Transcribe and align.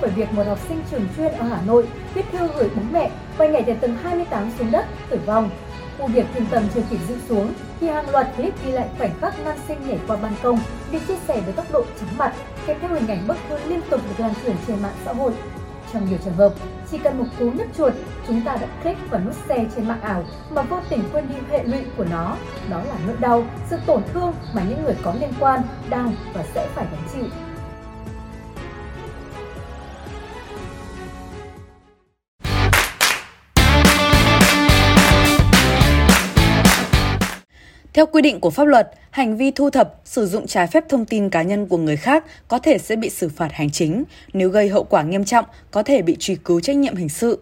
về 0.00 0.08
việc 0.08 0.32
một 0.32 0.46
học 0.46 0.58
sinh 0.68 0.82
trường 0.90 1.06
chuyên 1.16 1.32
ở 1.32 1.46
Hà 1.46 1.60
Nội 1.66 1.86
viết 2.14 2.24
thư 2.32 2.48
gửi 2.58 2.70
bố 2.76 2.82
mẹ 2.92 3.10
và 3.36 3.46
nhảy 3.46 3.62
từ 3.62 3.74
tầng 3.74 3.96
28 4.02 4.50
xuống 4.58 4.70
đất 4.70 4.86
tử 5.10 5.18
vong. 5.26 5.50
Vụ 5.98 6.06
việc 6.06 6.26
thương 6.34 6.46
tâm 6.50 6.62
chưa 6.74 6.82
kịp 6.90 6.98
giữ 7.08 7.16
xuống 7.28 7.52
thì 7.80 7.88
hàng 7.88 8.10
loạt 8.10 8.26
clip 8.36 8.54
ghi 8.64 8.72
lại 8.72 8.88
khoảnh 8.98 9.10
khắc 9.20 9.34
nam 9.44 9.56
sinh 9.68 9.78
nhảy 9.88 9.98
qua 10.06 10.16
ban 10.16 10.32
công 10.42 10.58
được 10.92 10.98
chia 11.08 11.16
sẻ 11.28 11.40
với 11.40 11.52
tốc 11.52 11.66
độ 11.72 11.84
chóng 12.00 12.18
mặt, 12.18 12.32
kèm 12.66 12.76
theo 12.80 12.94
hình 12.94 13.08
ảnh 13.08 13.26
bức 13.26 13.36
thư 13.48 13.58
liên 13.68 13.80
tục 13.90 14.00
được 14.08 14.20
lan 14.20 14.32
truyền 14.44 14.56
trên 14.66 14.82
mạng 14.82 14.96
xã 15.04 15.12
hội. 15.12 15.32
Trong 15.92 16.08
nhiều 16.08 16.18
trường 16.24 16.34
hợp, 16.34 16.52
chỉ 16.90 16.98
cần 16.98 17.18
một 17.18 17.24
cú 17.38 17.50
nhấp 17.50 17.66
chuột, 17.76 17.92
chúng 18.26 18.40
ta 18.40 18.56
đã 18.56 18.66
click 18.82 19.10
vào 19.10 19.20
nút 19.20 19.34
xe 19.48 19.66
trên 19.76 19.88
mạng 19.88 20.00
ảo 20.00 20.24
mà 20.50 20.62
vô 20.62 20.76
tình 20.90 21.02
quên 21.12 21.28
đi 21.28 21.34
hệ 21.50 21.64
lụy 21.64 21.80
của 21.96 22.04
nó. 22.10 22.36
Đó 22.70 22.82
là 22.88 22.94
nỗi 23.06 23.16
đau, 23.20 23.44
sự 23.70 23.76
tổn 23.86 24.02
thương 24.12 24.32
mà 24.54 24.62
những 24.68 24.84
người 24.84 24.94
có 25.02 25.14
liên 25.20 25.32
quan 25.40 25.62
đang 25.90 26.14
và 26.34 26.44
sẽ 26.54 26.68
phải 26.74 26.86
gánh 26.92 27.02
chịu. 27.14 27.47
Theo 37.98 38.06
quy 38.06 38.22
định 38.22 38.40
của 38.40 38.50
pháp 38.50 38.64
luật, 38.64 38.90
hành 39.10 39.36
vi 39.36 39.50
thu 39.50 39.70
thập, 39.70 40.00
sử 40.04 40.26
dụng 40.26 40.46
trái 40.46 40.66
phép 40.66 40.84
thông 40.88 41.04
tin 41.04 41.30
cá 41.30 41.42
nhân 41.42 41.66
của 41.66 41.76
người 41.76 41.96
khác 41.96 42.24
có 42.48 42.58
thể 42.58 42.78
sẽ 42.78 42.96
bị 42.96 43.10
xử 43.10 43.28
phạt 43.28 43.52
hành 43.52 43.70
chính, 43.70 44.04
nếu 44.32 44.48
gây 44.48 44.68
hậu 44.68 44.84
quả 44.84 45.02
nghiêm 45.02 45.24
trọng 45.24 45.44
có 45.70 45.82
thể 45.82 46.02
bị 46.02 46.16
truy 46.18 46.36
cứu 46.44 46.60
trách 46.60 46.76
nhiệm 46.76 46.96
hình 46.96 47.08
sự. 47.08 47.38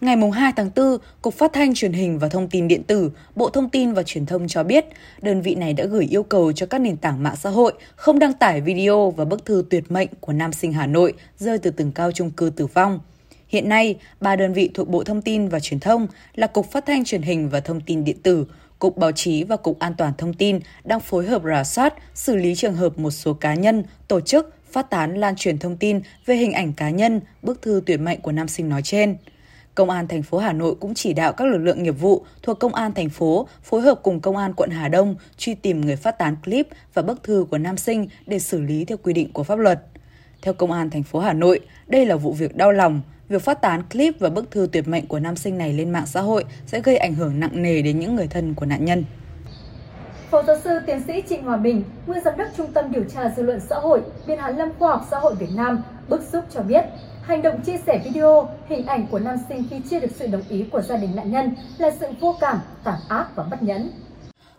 Ngày 0.00 0.16
2 0.32 0.52
tháng 0.56 0.70
4, 0.76 0.98
Cục 1.22 1.34
Phát 1.34 1.52
thanh 1.52 1.74
Truyền 1.74 1.92
hình 1.92 2.18
và 2.18 2.28
Thông 2.28 2.48
tin 2.48 2.68
Điện 2.68 2.82
tử, 2.82 3.10
Bộ 3.34 3.50
Thông 3.50 3.70
tin 3.70 3.92
và 3.92 4.02
Truyền 4.02 4.26
thông 4.26 4.48
cho 4.48 4.62
biết, 4.62 4.84
đơn 5.22 5.42
vị 5.42 5.54
này 5.54 5.72
đã 5.72 5.84
gửi 5.84 6.06
yêu 6.10 6.22
cầu 6.22 6.52
cho 6.52 6.66
các 6.66 6.78
nền 6.78 6.96
tảng 6.96 7.22
mạng 7.22 7.36
xã 7.36 7.50
hội 7.50 7.72
không 7.96 8.18
đăng 8.18 8.32
tải 8.32 8.60
video 8.60 9.10
và 9.10 9.24
bức 9.24 9.44
thư 9.44 9.64
tuyệt 9.70 9.84
mệnh 9.88 10.08
của 10.20 10.32
nam 10.32 10.52
sinh 10.52 10.72
Hà 10.72 10.86
Nội 10.86 11.12
rơi 11.38 11.58
từ 11.58 11.70
tầng 11.70 11.92
cao 11.92 12.12
trung 12.12 12.30
cư 12.30 12.50
tử 12.56 12.66
vong. 12.66 13.00
Hiện 13.48 13.68
nay, 13.68 13.96
ba 14.20 14.36
đơn 14.36 14.52
vị 14.52 14.70
thuộc 14.74 14.88
Bộ 14.88 15.04
Thông 15.04 15.22
tin 15.22 15.48
và 15.48 15.60
Truyền 15.60 15.80
thông 15.80 16.06
là 16.34 16.46
Cục 16.46 16.72
Phát 16.72 16.86
thanh 16.86 17.04
Truyền 17.04 17.22
hình 17.22 17.48
và 17.48 17.60
Thông 17.60 17.80
tin 17.80 18.04
Điện 18.04 18.16
tử, 18.22 18.46
Cục 18.80 18.96
Báo 18.96 19.12
chí 19.12 19.44
và 19.44 19.56
Cục 19.56 19.78
An 19.78 19.94
toàn 19.98 20.12
Thông 20.18 20.34
tin 20.34 20.60
đang 20.84 21.00
phối 21.00 21.26
hợp 21.26 21.42
rà 21.44 21.64
soát, 21.64 21.94
xử 22.14 22.36
lý 22.36 22.54
trường 22.54 22.74
hợp 22.74 22.98
một 22.98 23.10
số 23.10 23.34
cá 23.34 23.54
nhân, 23.54 23.84
tổ 24.08 24.20
chức 24.20 24.54
phát 24.70 24.90
tán 24.90 25.14
lan 25.14 25.36
truyền 25.36 25.58
thông 25.58 25.76
tin 25.76 26.00
về 26.26 26.36
hình 26.36 26.52
ảnh 26.52 26.72
cá 26.72 26.90
nhân, 26.90 27.20
bức 27.42 27.62
thư 27.62 27.82
tuyệt 27.86 28.00
mệnh 28.00 28.20
của 28.20 28.32
nam 28.32 28.48
sinh 28.48 28.68
nói 28.68 28.82
trên. 28.82 29.16
Công 29.74 29.90
an 29.90 30.08
thành 30.08 30.22
phố 30.22 30.38
Hà 30.38 30.52
Nội 30.52 30.74
cũng 30.80 30.94
chỉ 30.94 31.12
đạo 31.12 31.32
các 31.32 31.44
lực 31.44 31.58
lượng 31.58 31.82
nghiệp 31.82 32.00
vụ 32.00 32.24
thuộc 32.42 32.58
Công 32.58 32.74
an 32.74 32.92
thành 32.92 33.08
phố 33.08 33.48
phối 33.62 33.80
hợp 33.80 34.00
cùng 34.02 34.20
Công 34.20 34.36
an 34.36 34.54
quận 34.54 34.70
Hà 34.70 34.88
Đông 34.88 35.14
truy 35.38 35.54
tìm 35.54 35.80
người 35.80 35.96
phát 35.96 36.18
tán 36.18 36.36
clip 36.44 36.68
và 36.94 37.02
bức 37.02 37.22
thư 37.22 37.46
của 37.50 37.58
nam 37.58 37.76
sinh 37.76 38.08
để 38.26 38.38
xử 38.38 38.60
lý 38.60 38.84
theo 38.84 38.98
quy 39.02 39.12
định 39.12 39.32
của 39.32 39.44
pháp 39.44 39.58
luật. 39.58 39.80
Theo 40.42 40.54
Công 40.54 40.72
an 40.72 40.90
thành 40.90 41.02
phố 41.02 41.18
Hà 41.18 41.32
Nội, 41.32 41.60
đây 41.86 42.06
là 42.06 42.16
vụ 42.16 42.32
việc 42.32 42.56
đau 42.56 42.72
lòng, 42.72 43.00
việc 43.30 43.42
phát 43.42 43.60
tán 43.60 43.82
clip 43.82 44.14
và 44.18 44.28
bức 44.28 44.50
thư 44.50 44.68
tuyệt 44.72 44.88
mệnh 44.88 45.06
của 45.06 45.18
nam 45.18 45.36
sinh 45.36 45.58
này 45.58 45.72
lên 45.72 45.90
mạng 45.90 46.06
xã 46.06 46.20
hội 46.20 46.44
sẽ 46.66 46.80
gây 46.80 46.96
ảnh 46.96 47.14
hưởng 47.14 47.40
nặng 47.40 47.62
nề 47.62 47.82
đến 47.82 47.98
những 48.00 48.16
người 48.16 48.26
thân 48.26 48.54
của 48.54 48.66
nạn 48.66 48.84
nhân. 48.84 49.04
Phó 50.30 50.42
giáo 50.42 50.56
sư 50.64 50.70
tiến 50.86 51.02
sĩ 51.06 51.22
Trịnh 51.28 51.44
Hòa 51.44 51.56
Bình, 51.56 51.82
nguyên 52.06 52.24
giám 52.24 52.36
đốc 52.38 52.48
Trung 52.56 52.72
tâm 52.72 52.92
Điều 52.92 53.04
tra 53.14 53.32
Dư 53.36 53.42
luận 53.42 53.60
Xã 53.68 53.76
hội, 53.76 54.00
Viện 54.26 54.38
Hàn 54.38 54.56
lâm 54.56 54.68
Khoa 54.78 54.90
học 54.90 55.06
Xã 55.10 55.18
hội 55.18 55.34
Việt 55.34 55.50
Nam, 55.56 55.82
bức 56.08 56.22
xúc 56.32 56.44
cho 56.54 56.62
biết, 56.62 56.84
hành 57.22 57.42
động 57.42 57.60
chia 57.66 57.76
sẻ 57.86 58.00
video, 58.04 58.48
hình 58.68 58.86
ảnh 58.86 59.06
của 59.10 59.18
nam 59.18 59.36
sinh 59.48 59.64
khi 59.70 59.76
chưa 59.90 60.00
được 60.00 60.10
sự 60.18 60.26
đồng 60.26 60.42
ý 60.48 60.64
của 60.72 60.82
gia 60.82 60.96
đình 60.96 61.16
nạn 61.16 61.30
nhân 61.30 61.54
là 61.78 61.90
sự 62.00 62.06
vô 62.20 62.36
cảm, 62.40 62.60
tàn 62.84 62.98
ác 63.08 63.26
và 63.34 63.44
bất 63.50 63.62
nhẫn. 63.62 63.90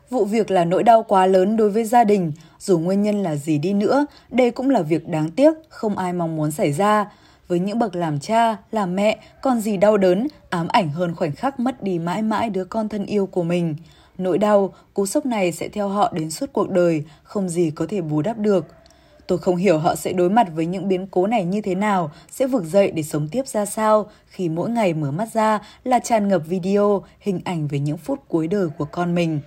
Vụ 0.09 0.25
việc 0.25 0.51
là 0.51 0.65
nỗi 0.65 0.83
đau 0.83 1.03
quá 1.03 1.25
lớn 1.25 1.57
đối 1.57 1.69
với 1.69 1.83
gia 1.83 2.03
đình, 2.03 2.31
dù 2.59 2.79
nguyên 2.79 3.01
nhân 3.01 3.23
là 3.23 3.35
gì 3.35 3.57
đi 3.57 3.73
nữa, 3.73 4.05
đây 4.29 4.51
cũng 4.51 4.69
là 4.69 4.81
việc 4.81 5.07
đáng 5.07 5.31
tiếc, 5.31 5.53
không 5.69 5.97
ai 5.97 6.13
mong 6.13 6.35
muốn 6.35 6.51
xảy 6.51 6.71
ra 6.71 7.05
với 7.51 7.59
những 7.59 7.79
bậc 7.79 7.95
làm 7.95 8.19
cha, 8.19 8.57
làm 8.71 8.95
mẹ, 8.95 9.19
còn 9.41 9.61
gì 9.61 9.77
đau 9.77 9.97
đớn, 9.97 10.27
ám 10.49 10.67
ảnh 10.67 10.89
hơn 10.89 11.15
khoảnh 11.15 11.31
khắc 11.31 11.59
mất 11.59 11.83
đi 11.83 11.99
mãi 11.99 12.21
mãi 12.21 12.49
đứa 12.49 12.65
con 12.65 12.89
thân 12.89 13.05
yêu 13.05 13.25
của 13.25 13.43
mình. 13.43 13.75
Nỗi 14.17 14.37
đau, 14.37 14.73
cú 14.93 15.05
sốc 15.05 15.25
này 15.25 15.51
sẽ 15.51 15.69
theo 15.69 15.87
họ 15.87 16.11
đến 16.15 16.31
suốt 16.31 16.53
cuộc 16.53 16.69
đời, 16.69 17.03
không 17.23 17.49
gì 17.49 17.71
có 17.71 17.85
thể 17.89 18.01
bù 18.01 18.21
đắp 18.21 18.37
được. 18.37 18.65
Tôi 19.27 19.37
không 19.37 19.55
hiểu 19.55 19.77
họ 19.79 19.95
sẽ 19.95 20.13
đối 20.13 20.29
mặt 20.29 20.47
với 20.55 20.65
những 20.65 20.87
biến 20.87 21.07
cố 21.07 21.27
này 21.27 21.45
như 21.45 21.61
thế 21.61 21.75
nào, 21.75 22.11
sẽ 22.29 22.47
vực 22.47 22.63
dậy 22.63 22.91
để 22.91 23.03
sống 23.03 23.27
tiếp 23.31 23.47
ra 23.47 23.65
sao 23.65 24.09
khi 24.27 24.49
mỗi 24.49 24.69
ngày 24.69 24.93
mở 24.93 25.11
mắt 25.11 25.33
ra 25.33 25.59
là 25.83 25.99
tràn 25.99 26.27
ngập 26.27 26.41
video, 26.47 27.03
hình 27.19 27.39
ảnh 27.45 27.67
về 27.67 27.79
những 27.79 27.97
phút 27.97 28.19
cuối 28.27 28.47
đời 28.47 28.67
của 28.77 28.85
con 28.85 29.15
mình. 29.15 29.39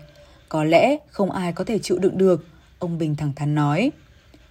Có 0.48 0.64
lẽ 0.64 0.96
không 1.10 1.30
ai 1.30 1.52
có 1.52 1.64
thể 1.64 1.78
chịu 1.78 1.98
đựng 1.98 2.18
được, 2.18 2.46
ông 2.78 2.98
Bình 2.98 3.16
thẳng 3.16 3.32
thắn 3.36 3.54
nói. 3.54 3.90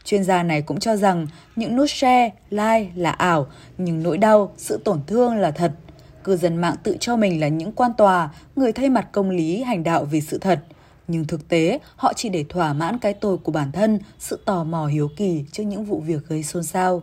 Chuyên 0.06 0.24
gia 0.24 0.44
này 0.44 0.62
cũng 0.62 0.80
cho 0.80 0.96
rằng 0.96 1.28
những 1.56 1.76
nút 1.76 1.90
share, 1.90 2.32
like 2.50 2.92
là 2.96 3.12
ảo, 3.12 3.48
nhưng 3.78 4.04
nỗi 4.04 4.18
đau, 4.18 4.54
sự 4.58 4.80
tổn 4.86 5.00
thương 5.08 5.36
là 5.36 5.52
thật. 5.52 5.72
Cư 6.24 6.38
dân 6.38 6.58
mạng 6.58 6.76
tự 6.84 6.98
cho 7.00 7.16
mình 7.16 7.42
là 7.42 7.48
những 7.48 7.72
quan 7.72 7.92
tòa, 7.98 8.30
người 8.56 8.72
thay 8.72 8.90
mặt 8.90 9.08
công 9.12 9.30
lý 9.30 9.64
hành 9.64 9.84
đạo 9.84 10.06
vì 10.06 10.22
sự 10.22 10.38
thật. 10.38 10.60
Nhưng 11.08 11.26
thực 11.26 11.48
tế, 11.48 11.80
họ 11.96 12.14
chỉ 12.14 12.30
để 12.30 12.46
thỏa 12.50 12.74
mãn 12.74 13.00
cái 13.00 13.14
tôi 13.14 13.38
của 13.38 13.52
bản 13.52 13.72
thân, 13.72 14.00
sự 14.20 14.40
tò 14.46 14.64
mò 14.64 14.86
hiếu 14.86 15.10
kỳ 15.18 15.46
trước 15.52 15.64
những 15.64 15.86
vụ 15.86 16.00
việc 16.00 16.28
gây 16.28 16.44
xôn 16.44 16.64
xao. 16.64 17.02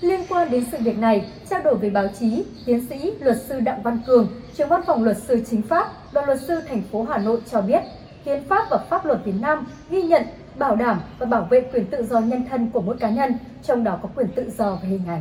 Liên 0.00 0.20
quan 0.28 0.50
đến 0.50 0.64
sự 0.72 0.78
việc 0.80 0.98
này, 0.98 1.24
trao 1.50 1.60
đổi 1.62 1.74
với 1.74 1.90
báo 1.90 2.06
chí, 2.20 2.44
tiến 2.66 2.86
sĩ 2.88 3.12
luật 3.20 3.36
sư 3.48 3.60
Đặng 3.60 3.82
Văn 3.82 4.00
Cường, 4.06 4.28
trưởng 4.56 4.68
văn 4.68 4.80
phòng 4.86 5.04
luật 5.04 5.16
sư 5.28 5.44
chính 5.50 5.62
pháp, 5.62 6.12
đoàn 6.12 6.26
luật 6.26 6.40
sư 6.48 6.60
thành 6.68 6.82
phố 6.92 7.02
Hà 7.02 7.18
Nội 7.18 7.40
cho 7.50 7.60
biết, 7.60 7.82
hiến 8.24 8.44
pháp 8.48 8.66
và 8.70 8.78
pháp 8.90 9.06
luật 9.06 9.18
Việt 9.24 9.34
Nam 9.40 9.66
ghi 9.90 10.02
nhận 10.02 10.22
bảo 10.58 10.76
đảm 10.76 11.00
và 11.18 11.26
bảo 11.26 11.46
vệ 11.50 11.60
quyền 11.72 11.86
tự 11.86 12.06
do 12.10 12.20
nhân 12.20 12.44
thân 12.50 12.70
của 12.70 12.80
mỗi 12.80 12.96
cá 12.96 13.10
nhân, 13.10 13.32
trong 13.62 13.84
đó 13.84 13.98
có 14.02 14.08
quyền 14.14 14.28
tự 14.34 14.50
do 14.58 14.78
về 14.82 14.88
hình 14.88 15.06
ảnh. 15.08 15.20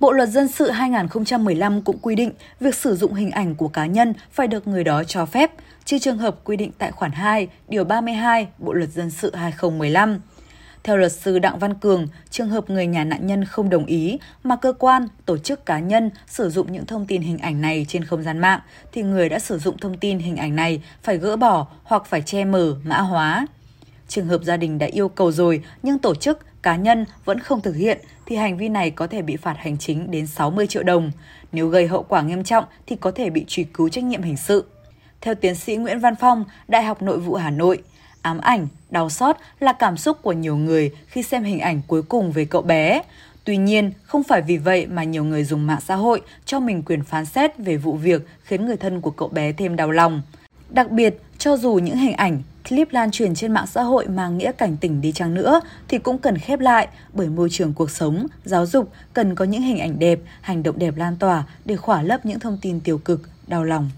Bộ 0.00 0.12
luật 0.12 0.28
dân 0.28 0.48
sự 0.48 0.70
2015 0.70 1.82
cũng 1.82 1.98
quy 1.98 2.14
định 2.14 2.32
việc 2.60 2.74
sử 2.74 2.96
dụng 2.96 3.14
hình 3.14 3.30
ảnh 3.30 3.54
của 3.54 3.68
cá 3.68 3.86
nhân 3.86 4.14
phải 4.30 4.48
được 4.48 4.68
người 4.68 4.84
đó 4.84 5.04
cho 5.04 5.26
phép, 5.26 5.50
trừ 5.84 5.98
trường 5.98 6.18
hợp 6.18 6.36
quy 6.44 6.56
định 6.56 6.70
tại 6.78 6.92
khoản 6.92 7.12
2, 7.12 7.48
điều 7.68 7.84
32 7.84 8.48
Bộ 8.58 8.72
luật 8.72 8.90
dân 8.90 9.10
sự 9.10 9.34
2015. 9.34 10.20
Theo 10.84 10.96
luật 10.96 11.12
sư 11.12 11.38
Đặng 11.38 11.58
Văn 11.58 11.74
Cường, 11.74 12.06
trường 12.30 12.48
hợp 12.48 12.70
người 12.70 12.86
nhà 12.86 13.04
nạn 13.04 13.26
nhân 13.26 13.44
không 13.44 13.70
đồng 13.70 13.86
ý 13.86 14.18
mà 14.42 14.56
cơ 14.56 14.72
quan, 14.72 15.08
tổ 15.26 15.38
chức 15.38 15.66
cá 15.66 15.78
nhân 15.78 16.10
sử 16.26 16.50
dụng 16.50 16.72
những 16.72 16.86
thông 16.86 17.06
tin 17.06 17.22
hình 17.22 17.38
ảnh 17.38 17.60
này 17.60 17.86
trên 17.88 18.04
không 18.04 18.22
gian 18.22 18.38
mạng 18.38 18.60
thì 18.92 19.02
người 19.02 19.28
đã 19.28 19.38
sử 19.38 19.58
dụng 19.58 19.78
thông 19.78 19.98
tin 19.98 20.18
hình 20.18 20.36
ảnh 20.36 20.56
này 20.56 20.82
phải 21.02 21.16
gỡ 21.16 21.36
bỏ 21.36 21.66
hoặc 21.82 22.06
phải 22.06 22.22
che 22.22 22.44
mở, 22.44 22.76
mã 22.84 22.98
hóa. 23.00 23.46
Trường 24.14 24.26
hợp 24.26 24.42
gia 24.42 24.56
đình 24.56 24.78
đã 24.78 24.86
yêu 24.86 25.08
cầu 25.08 25.32
rồi 25.32 25.62
nhưng 25.82 25.98
tổ 25.98 26.14
chức, 26.14 26.62
cá 26.62 26.76
nhân 26.76 27.04
vẫn 27.24 27.40
không 27.40 27.60
thực 27.60 27.76
hiện 27.76 27.98
thì 28.26 28.36
hành 28.36 28.56
vi 28.56 28.68
này 28.68 28.90
có 28.90 29.06
thể 29.06 29.22
bị 29.22 29.36
phạt 29.36 29.56
hành 29.58 29.78
chính 29.78 30.10
đến 30.10 30.26
60 30.26 30.66
triệu 30.66 30.82
đồng. 30.82 31.10
Nếu 31.52 31.68
gây 31.68 31.86
hậu 31.86 32.02
quả 32.02 32.22
nghiêm 32.22 32.44
trọng 32.44 32.64
thì 32.86 32.96
có 32.96 33.10
thể 33.10 33.30
bị 33.30 33.44
truy 33.48 33.64
cứu 33.64 33.88
trách 33.88 34.04
nhiệm 34.04 34.22
hình 34.22 34.36
sự. 34.36 34.64
Theo 35.20 35.34
tiến 35.34 35.54
sĩ 35.54 35.76
Nguyễn 35.76 36.00
Văn 36.00 36.14
Phong, 36.20 36.44
Đại 36.68 36.82
học 36.82 37.02
Nội 37.02 37.18
vụ 37.18 37.34
Hà 37.34 37.50
Nội, 37.50 37.82
ám 38.22 38.38
ảnh, 38.38 38.66
đau 38.90 39.10
xót 39.10 39.36
là 39.60 39.72
cảm 39.72 39.96
xúc 39.96 40.18
của 40.22 40.32
nhiều 40.32 40.56
người 40.56 40.90
khi 41.06 41.22
xem 41.22 41.44
hình 41.44 41.60
ảnh 41.60 41.80
cuối 41.86 42.02
cùng 42.02 42.32
về 42.32 42.44
cậu 42.44 42.62
bé. 42.62 43.02
Tuy 43.44 43.56
nhiên, 43.56 43.92
không 44.02 44.22
phải 44.22 44.42
vì 44.42 44.56
vậy 44.56 44.86
mà 44.86 45.04
nhiều 45.04 45.24
người 45.24 45.44
dùng 45.44 45.66
mạng 45.66 45.80
xã 45.80 45.94
hội 45.94 46.20
cho 46.44 46.60
mình 46.60 46.82
quyền 46.82 47.04
phán 47.04 47.26
xét 47.26 47.58
về 47.58 47.76
vụ 47.76 47.92
việc 47.92 48.28
khiến 48.42 48.66
người 48.66 48.76
thân 48.76 49.00
của 49.00 49.10
cậu 49.10 49.28
bé 49.28 49.52
thêm 49.52 49.76
đau 49.76 49.90
lòng. 49.90 50.22
Đặc 50.70 50.90
biệt, 50.90 51.20
cho 51.38 51.56
dù 51.56 51.74
những 51.74 51.96
hình 51.96 52.16
ảnh, 52.16 52.42
clip 52.68 52.92
lan 52.92 53.10
truyền 53.10 53.34
trên 53.34 53.52
mạng 53.52 53.66
xã 53.66 53.82
hội 53.82 54.08
mang 54.08 54.38
nghĩa 54.38 54.52
cảnh 54.52 54.76
tỉnh 54.76 55.00
đi 55.00 55.12
chăng 55.12 55.34
nữa 55.34 55.60
thì 55.88 55.98
cũng 55.98 56.18
cần 56.18 56.38
khép 56.38 56.60
lại 56.60 56.88
bởi 57.12 57.28
môi 57.28 57.48
trường 57.50 57.72
cuộc 57.72 57.90
sống, 57.90 58.26
giáo 58.44 58.66
dục 58.66 58.92
cần 59.12 59.34
có 59.34 59.44
những 59.44 59.62
hình 59.62 59.78
ảnh 59.78 59.98
đẹp, 59.98 60.18
hành 60.40 60.62
động 60.62 60.78
đẹp 60.78 60.94
lan 60.96 61.16
tỏa 61.16 61.44
để 61.64 61.76
khỏa 61.76 62.02
lấp 62.02 62.26
những 62.26 62.40
thông 62.40 62.58
tin 62.62 62.80
tiêu 62.80 62.98
cực, 62.98 63.20
đau 63.46 63.64
lòng. 63.64 63.90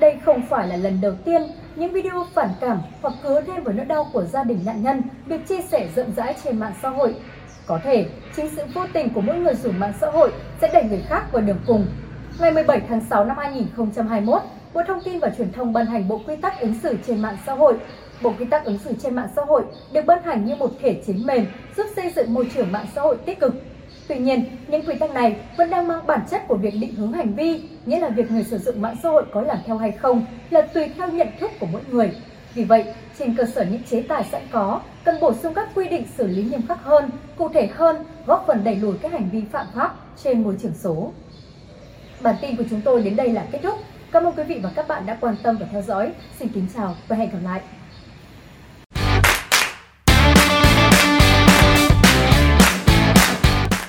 Đây 0.00 0.16
không 0.24 0.42
phải 0.50 0.68
là 0.68 0.76
lần 0.76 1.00
đầu 1.00 1.12
tiên 1.24 1.42
những 1.76 1.92
video 1.92 2.26
phản 2.34 2.48
cảm 2.60 2.80
hoặc 3.02 3.14
cứa 3.22 3.40
thêm 3.46 3.64
vào 3.64 3.74
nỗi 3.74 3.86
đau 3.86 4.10
của 4.12 4.24
gia 4.24 4.44
đình 4.44 4.60
nạn 4.64 4.82
nhân 4.82 5.02
được 5.26 5.38
chia 5.48 5.60
sẻ 5.70 5.88
rộng 5.96 6.12
rãi 6.16 6.34
trên 6.44 6.58
mạng 6.58 6.74
xã 6.82 6.88
hội. 6.88 7.14
Có 7.66 7.80
thể, 7.84 8.06
chính 8.36 8.48
sự 8.56 8.62
vô 8.74 8.86
tình 8.92 9.10
của 9.14 9.20
mỗi 9.20 9.38
người 9.38 9.54
dùng 9.54 9.78
mạng 9.78 9.92
xã 10.00 10.10
hội 10.10 10.32
sẽ 10.60 10.70
đẩy 10.72 10.84
người 10.84 11.02
khác 11.08 11.32
vào 11.32 11.42
đường 11.42 11.58
cùng. 11.66 11.86
Ngày 12.40 12.52
17 12.52 12.80
tháng 12.88 13.00
6 13.10 13.24
năm 13.24 13.36
2021, 13.36 14.42
Bộ 14.74 14.82
Thông 14.86 15.00
tin 15.04 15.18
và 15.18 15.30
Truyền 15.38 15.52
thông 15.52 15.72
ban 15.72 15.86
hành 15.86 16.08
Bộ 16.08 16.20
Quy 16.26 16.36
tắc 16.36 16.60
ứng 16.60 16.74
xử 16.82 16.96
trên 17.06 17.22
mạng 17.22 17.36
xã 17.46 17.54
hội. 17.54 17.74
Bộ 18.22 18.32
Quy 18.38 18.44
tắc 18.44 18.64
ứng 18.64 18.78
xử 18.78 18.92
trên 19.02 19.14
mạng 19.14 19.28
xã 19.36 19.42
hội 19.42 19.62
được 19.92 20.06
ban 20.06 20.22
hành 20.22 20.46
như 20.46 20.56
một 20.56 20.70
thể 20.80 21.02
chế 21.06 21.12
mềm 21.12 21.46
giúp 21.76 21.86
xây 21.96 22.12
dựng 22.16 22.34
môi 22.34 22.48
trường 22.54 22.72
mạng 22.72 22.86
xã 22.94 23.02
hội 23.02 23.16
tích 23.24 23.40
cực. 23.40 23.54
Tuy 24.08 24.18
nhiên, 24.18 24.44
những 24.68 24.86
quy 24.86 24.94
tắc 24.94 25.10
này 25.10 25.36
vẫn 25.56 25.70
đang 25.70 25.88
mang 25.88 26.06
bản 26.06 26.20
chất 26.30 26.48
của 26.48 26.56
việc 26.56 26.74
định 26.80 26.94
hướng 26.94 27.12
hành 27.12 27.34
vi, 27.34 27.62
nghĩa 27.86 28.00
là 28.00 28.08
việc 28.08 28.30
người 28.30 28.44
sử 28.44 28.58
dụng 28.58 28.82
mạng 28.82 28.96
xã 29.02 29.08
hội 29.08 29.24
có 29.32 29.40
làm 29.40 29.58
theo 29.66 29.76
hay 29.78 29.92
không 29.92 30.26
là 30.50 30.60
tùy 30.60 30.88
theo 30.96 31.08
nhận 31.08 31.28
thức 31.40 31.50
của 31.60 31.66
mỗi 31.72 31.82
người. 31.90 32.12
Vì 32.54 32.64
vậy, 32.64 32.84
trên 33.18 33.36
cơ 33.36 33.44
sở 33.44 33.64
những 33.64 33.82
chế 33.90 34.02
tài 34.02 34.24
sẵn 34.32 34.42
có, 34.52 34.80
cần 35.04 35.20
bổ 35.20 35.32
sung 35.34 35.54
các 35.54 35.68
quy 35.74 35.88
định 35.88 36.04
xử 36.16 36.26
lý 36.26 36.42
nghiêm 36.42 36.66
khắc 36.68 36.84
hơn, 36.84 37.10
cụ 37.36 37.48
thể 37.48 37.66
hơn, 37.66 37.96
góp 38.26 38.44
phần 38.46 38.64
đẩy 38.64 38.76
lùi 38.76 38.98
các 38.98 39.12
hành 39.12 39.28
vi 39.32 39.42
phạm 39.52 39.66
pháp 39.74 39.94
trên 40.22 40.42
môi 40.42 40.56
trường 40.62 40.74
số. 40.74 41.12
Bản 42.20 42.34
tin 42.40 42.56
của 42.56 42.64
chúng 42.70 42.80
tôi 42.80 43.02
đến 43.02 43.16
đây 43.16 43.28
là 43.28 43.46
kết 43.52 43.58
thúc. 43.62 43.78
Cảm 44.12 44.24
ơn 44.24 44.34
quý 44.36 44.42
vị 44.42 44.60
và 44.62 44.70
các 44.74 44.88
bạn 44.88 45.06
đã 45.06 45.18
quan 45.20 45.36
tâm 45.42 45.56
và 45.56 45.66
theo 45.72 45.82
dõi. 45.82 46.12
Xin 46.38 46.48
kính 46.48 46.66
chào 46.74 46.96
và 47.08 47.16
hẹn 47.16 47.30
gặp 47.30 47.38
lại. 47.42 47.60